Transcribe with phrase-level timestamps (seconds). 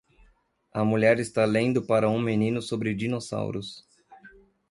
[0.73, 3.87] A mulher está lendo para um menino sobre dinossauros.